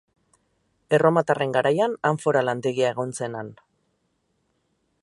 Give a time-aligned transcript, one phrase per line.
[0.97, 3.55] Erromatarren garaian anfora lantegia egon zen han.